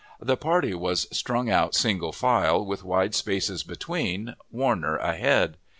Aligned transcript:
The 0.19 0.35
party 0.35 0.73
was 0.73 1.05
strung 1.15 1.51
out, 1.51 1.75
single 1.75 2.11
file, 2.11 2.65
with 2.65 2.83
wide 2.83 3.13
spaces 3.13 3.61
between, 3.61 4.35
Warner 4.49 4.97
ahead. 4.97 5.57